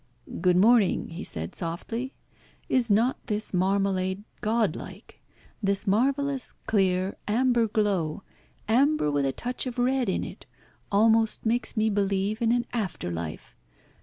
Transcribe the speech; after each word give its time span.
"Good 0.41 0.57
morning," 0.57 1.09
he 1.09 1.23
said 1.23 1.53
softly. 1.53 2.15
"Is 2.67 2.89
not 2.89 3.17
this 3.27 3.53
marmalade 3.53 4.23
Godlike? 4.41 5.21
This 5.61 5.85
marvellous, 5.85 6.55
clear, 6.65 7.17
amber 7.27 7.67
glow, 7.67 8.23
amber 8.67 9.11
with 9.11 9.27
a 9.27 9.31
touch 9.31 9.67
of 9.67 9.77
red 9.77 10.09
in 10.09 10.23
it, 10.23 10.47
almost 10.91 11.45
makes 11.45 11.77
me 11.77 11.91
believe 11.91 12.41
in 12.41 12.51
an 12.51 12.65
after 12.73 13.11
life. 13.11 13.55